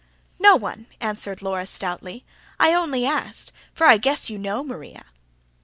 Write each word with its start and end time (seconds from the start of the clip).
"No 0.39 0.55
one," 0.55 0.87
answered 0.99 1.43
Laura 1.43 1.67
stoutly. 1.67 2.25
"I 2.59 2.73
only 2.73 3.05
asked. 3.05 3.51
For 3.71 3.85
I 3.85 3.97
guess 3.97 4.31
you 4.31 4.39
KNOW, 4.39 4.63
Maria." 4.63 5.05